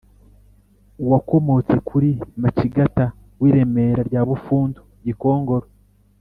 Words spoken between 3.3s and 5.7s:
w' i remera rya bufundu gikongoro.